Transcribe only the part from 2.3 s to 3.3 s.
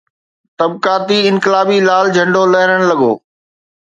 لھرڻ لڳو